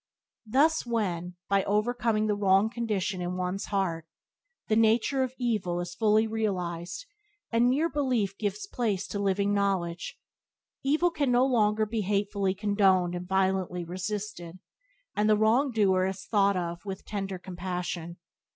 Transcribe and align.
Thus 0.47 0.83
when, 0.83 1.35
by 1.47 1.63
overcoming 1.65 2.25
the 2.25 2.33
wrong 2.33 2.71
condition 2.71 3.21
in 3.21 3.35
one's 3.37 3.67
own 3.67 3.77
heart, 3.77 4.07
the 4.67 4.75
nature 4.75 5.21
of 5.21 5.35
evil 5.37 5.79
is 5.79 5.93
fully 5.93 6.25
realized 6.25 7.05
and 7.51 7.69
mere 7.69 7.87
belief 7.87 8.35
gives 8.39 8.65
place 8.65 9.05
to 9.09 9.19
living 9.19 9.53
knowledge, 9.53 10.17
evil 10.83 11.11
can 11.11 11.29
no 11.31 11.45
longer 11.45 11.85
be 11.85 12.01
hatefully 12.01 12.55
condoned 12.55 13.13
and 13.13 13.27
violently 13.27 13.83
resisted, 13.85 14.57
and 15.15 15.29
the 15.29 15.37
wrong 15.37 15.69
doer 15.71 16.07
is 16.07 16.25
thought 16.25 16.57
of 16.57 16.83
with 16.83 17.05
tender 17.05 17.37
compassion. 17.37 18.17